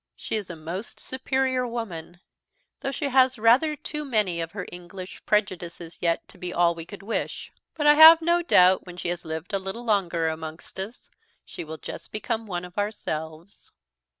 She 0.15 0.35
is 0.35 0.49
a 0.49 0.55
most 0.55 0.99
superior 0.99 1.67
woman, 1.67 2.21
though 2.79 2.89
she 2.91 3.09
has 3.09 3.37
rather 3.37 3.75
too 3.75 4.03
many 4.03 4.41
of 4.41 4.51
her 4.53 4.65
English 4.71 5.23
prejudices 5.27 5.99
yet 6.01 6.27
to 6.29 6.39
be 6.39 6.51
all 6.51 6.73
we 6.73 6.87
could 6.87 7.03
wish; 7.03 7.51
but 7.75 7.85
I 7.85 7.93
have 7.93 8.19
no 8.19 8.41
doubt, 8.41 8.87
when 8.87 8.97
she 8.97 9.09
has 9.09 9.25
lived 9.25 9.53
a 9.53 9.59
little 9.59 9.83
longer 9.85 10.27
amongst 10.27 10.79
us, 10.79 11.11
she 11.45 11.63
will 11.63 11.77
just 11.77 12.11
become 12.11 12.47
one 12.47 12.65
of 12.65 12.79
ourselves." 12.79 13.71